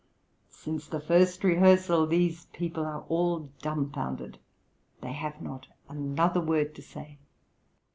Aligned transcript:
But 0.47 0.55
since 0.55 0.87
the 0.87 0.99
first 0.99 1.43
rehearsal 1.43 2.07
these 2.07 2.45
people 2.53 2.83
are 2.87 3.01
all 3.07 3.51
dumbfoundered, 3.61 4.39
and 4.99 5.13
have 5.13 5.39
not 5.43 5.67
another 5.91 6.41
word 6.41 6.73
to 6.73 6.81
say. 6.81 7.19